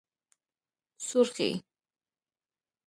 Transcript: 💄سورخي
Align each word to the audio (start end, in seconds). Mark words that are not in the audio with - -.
💄سورخي 0.99 1.49